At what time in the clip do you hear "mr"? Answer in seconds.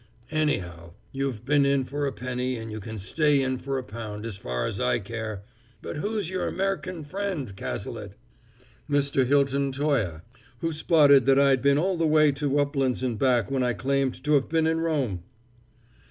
8.89-9.27